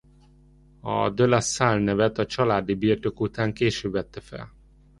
[0.93, 4.51] A de La Salle nevet a családi birtok után később vette fel.